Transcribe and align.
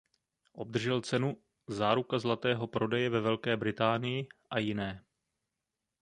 Obdržel 0.53 1.01
cenu 1.01 1.37
„Záruka 1.67 2.19
zlatého 2.19 2.67
prodeje 2.67 3.09
ve 3.09 3.21
Velké 3.21 3.57
Británii“ 3.57 4.27
a 4.49 4.59
jiné. 4.59 5.05